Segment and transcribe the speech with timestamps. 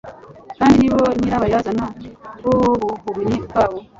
[0.59, 1.85] kandi ni bo nyirabayazana
[2.41, 3.79] b'ubuhumyi bwa bo.